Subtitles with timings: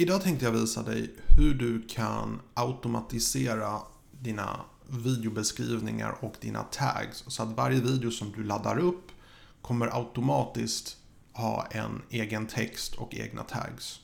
[0.00, 3.78] Idag tänkte jag visa dig hur du kan automatisera
[4.10, 7.24] dina videobeskrivningar och dina tags.
[7.26, 9.06] Så att varje video som du laddar upp
[9.62, 10.96] kommer automatiskt
[11.32, 14.00] ha en egen text och egna tags.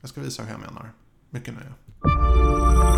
[0.00, 0.92] Jag ska visa hur jag menar.
[1.30, 2.97] Mycket nöje.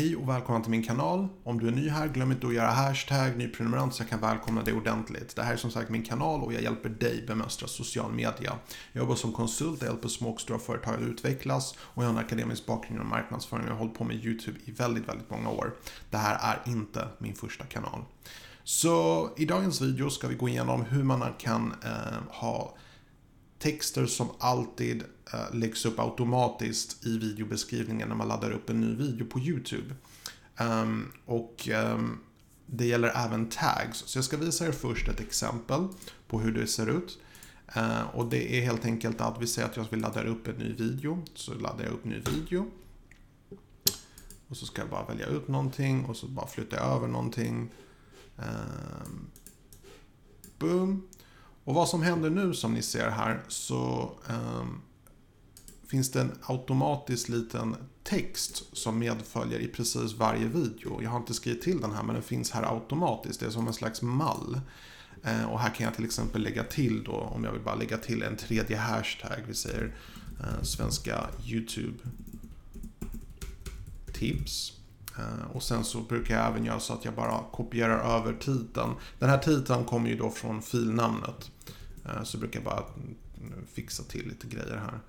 [0.00, 1.28] Hej och välkommen till min kanal.
[1.44, 4.62] Om du är ny här, glöm inte att göra hashtag nyprenumerant så jag kan välkomna
[4.62, 5.36] dig ordentligt.
[5.36, 8.58] Det här är som sagt min kanal och jag hjälper dig bemästra social media.
[8.92, 12.14] Jag jobbar som konsult, jag hjälper små och stora företag att utvecklas och jag har
[12.14, 15.30] en akademisk bakgrund inom marknadsföring och jag har hållit på med YouTube i väldigt, väldigt
[15.30, 15.74] många år.
[16.10, 18.04] Det här är inte min första kanal.
[18.64, 22.74] Så i dagens video ska vi gå igenom hur man kan eh, ha
[23.60, 28.94] texter som alltid eh, läggs upp automatiskt i videobeskrivningen när man laddar upp en ny
[28.94, 29.94] video på YouTube.
[30.60, 32.20] Um, och um,
[32.66, 33.98] det gäller även tags.
[33.98, 35.88] Så jag ska visa er först ett exempel
[36.28, 37.18] på hur det ser ut.
[37.76, 40.54] Uh, och det är helt enkelt att vi säger att jag vill ladda upp en
[40.54, 41.24] ny video.
[41.34, 42.70] Så laddar jag upp en ny video.
[44.48, 47.70] Och så ska jag bara välja ut någonting och så bara flytta över någonting.
[48.36, 49.30] Um,
[50.58, 51.08] boom.
[51.64, 54.64] Och vad som händer nu som ni ser här så eh,
[55.86, 61.02] finns det en automatisk liten text som medföljer i precis varje video.
[61.02, 63.40] Jag har inte skrivit till den här men den finns här automatiskt.
[63.40, 64.60] Det är som en slags mall.
[65.24, 67.98] Eh, och här kan jag till exempel lägga till då om jag vill bara lägga
[67.98, 69.38] till en tredje hashtag.
[69.48, 69.94] Vi säger
[70.40, 71.98] eh, svenska YouTube
[74.12, 74.79] tips.
[75.18, 78.94] Eh, och sen så brukar jag även göra så att jag bara kopierar över titeln.
[79.18, 81.50] Den här titeln kommer ju då från filnamnet.
[82.04, 82.84] Eh, så brukar jag bara
[83.72, 85.00] fixa till lite grejer här.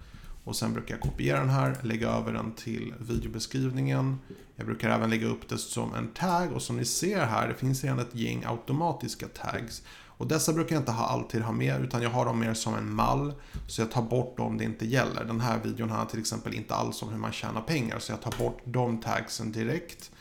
[0.43, 4.19] Och sen brukar jag kopiera den här, lägga över den till videobeskrivningen.
[4.55, 7.53] Jag brukar även lägga upp det som en tag och som ni ser här, det
[7.53, 9.83] finns redan ett gäng automatiska tags.
[10.21, 12.75] Och dessa brukar jag inte ha, alltid ha med utan jag har dem mer som
[12.75, 13.33] en mall.
[13.67, 15.23] Så jag tar bort dem om det inte gäller.
[15.23, 18.21] Den här videon handlar till exempel inte alls om hur man tjänar pengar så jag
[18.21, 20.11] tar bort de tagsen direkt.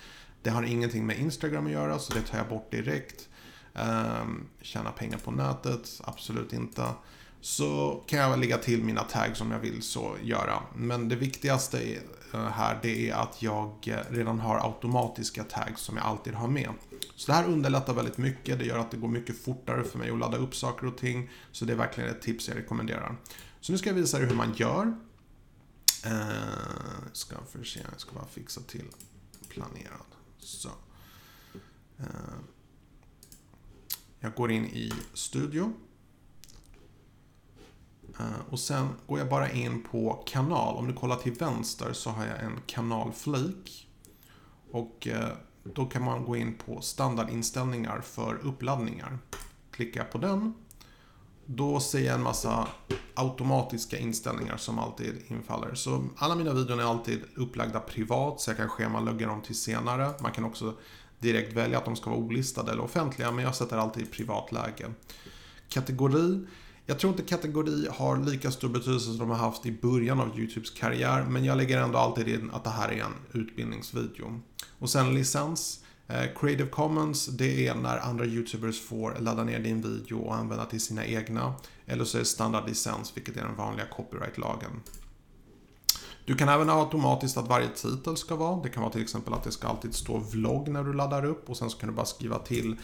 [0.42, 3.28] Det har ingenting med Instagram att göra så det tar jag bort direkt.
[3.75, 6.84] Um, tjäna pengar på nätet, absolut inte.
[7.41, 10.62] Så kan jag lägga till mina tags om jag vill så göra.
[10.76, 11.78] Men det viktigaste
[12.34, 16.48] eh, här det är att jag eh, redan har automatiska tags som jag alltid har
[16.48, 16.70] med.
[17.20, 18.58] Så det här underlättar väldigt mycket.
[18.58, 21.31] Det gör att det går mycket fortare för mig att ladda upp saker och ting.
[21.53, 23.16] Så det är verkligen ett tips jag rekommenderar.
[23.60, 24.98] Så nu ska jag visa er hur man gör.
[26.04, 28.84] Eh, ska för se, jag ska bara fixa till
[29.48, 30.06] planerad.
[30.38, 30.69] Så.
[31.98, 32.04] Eh,
[34.20, 35.72] jag går in i studio.
[38.19, 40.76] Eh, och sen går jag bara in på kanal.
[40.76, 43.88] Om du kollar till vänster så har jag en kanalflik.
[44.70, 45.32] Och eh,
[45.62, 49.19] då kan man gå in på standardinställningar för uppladdningar.
[49.71, 50.54] Klicka på den.
[51.47, 52.69] Då ser jag en massa
[53.15, 55.75] automatiska inställningar som alltid infaller.
[55.75, 60.10] Så alla mina videor är alltid upplagda privat så jag kan schemalägga dem till senare.
[60.20, 60.75] Man kan också
[61.19, 64.93] direkt välja att de ska vara olistade eller offentliga men jag sätter alltid i privatläge.
[65.69, 66.47] Kategori.
[66.87, 70.38] Jag tror inte kategori har lika stor betydelse som de har haft i början av
[70.38, 74.41] YouTubes karriär men jag lägger ändå alltid in att det här är en utbildningsvideo.
[74.80, 75.84] Och sen licens.
[76.08, 80.64] Eh, Creative Commons, det är när andra YouTubers får ladda ner din video och använda
[80.64, 81.54] till sina egna.
[81.86, 84.82] Eller så är det standardlicens, vilket är den vanliga copyrightlagen.
[86.24, 88.62] Du kan även ha automatiskt att varje titel ska vara.
[88.62, 91.50] Det kan vara till exempel att det ska alltid stå vlogg när du laddar upp
[91.50, 92.76] och sen så kan du bara skriva till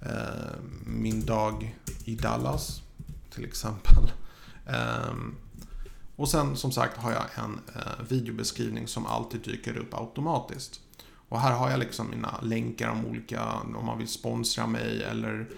[0.00, 2.82] eh, min dag i Dallas
[3.30, 4.04] till exempel.
[4.66, 5.14] Eh,
[6.16, 10.80] och sen som sagt har jag en eh, videobeskrivning som alltid dyker upp automatiskt.
[11.30, 15.48] Och här har jag liksom mina länkar om olika, om man vill sponsra mig eller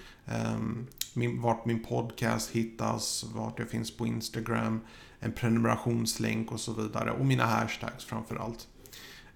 [0.55, 4.81] um, min, vart min podcast hittas, vart jag finns på Instagram,
[5.21, 7.11] en prenumerationslänk och så vidare.
[7.11, 8.69] Och mina hashtags framförallt.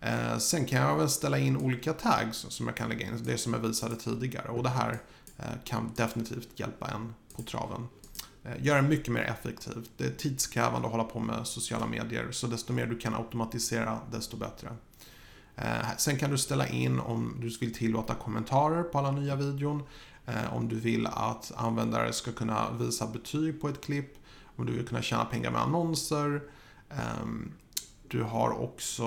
[0.01, 3.39] Eh, sen kan jag även ställa in olika tags som jag kan lägga in, det
[3.39, 4.49] som jag visade tidigare.
[4.49, 5.03] Och det här
[5.39, 7.89] eh, kan definitivt hjälpa en på traven.
[8.45, 9.91] Eh, gör göra det mycket mer effektivt.
[9.97, 13.99] Det är tidskrävande att hålla på med sociala medier, så desto mer du kan automatisera,
[14.13, 14.69] desto bättre.
[15.57, 19.83] Eh, sen kan du ställa in om du vill tillåta kommentarer på alla nya videon.
[20.27, 24.15] Eh, om du vill att användare ska kunna visa betyg på ett klipp.
[24.57, 26.43] Om du vill kunna tjäna pengar med annonser.
[26.91, 27.53] Ehm,
[28.09, 29.05] du har också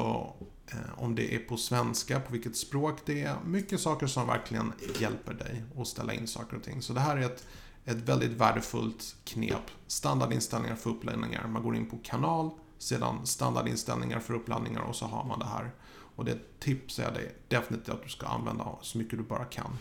[0.68, 3.36] eh, om det är på svenska, på vilket språk det är.
[3.46, 6.82] Mycket saker som verkligen hjälper dig att ställa in saker och ting.
[6.82, 7.48] Så det här är ett,
[7.86, 9.72] ett väldigt värdefullt knep.
[9.88, 11.48] Standardinställningar för uppladdningar.
[11.48, 15.72] Man går in på kanal, sedan standardinställningar för uppladdningar och så har man det här.
[16.20, 19.78] Och det tipsar jag dig definitivt att du ska använda så mycket du bara kan.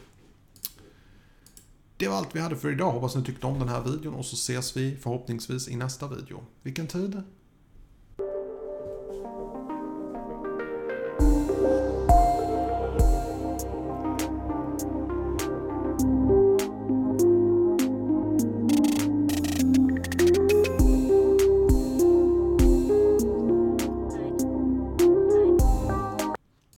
[1.97, 2.93] det var allt vi hade för idag.
[2.93, 6.45] Hoppas ni tyckte om den här videon och så ses vi förhoppningsvis i nästa video.
[6.63, 7.23] Vilken tid?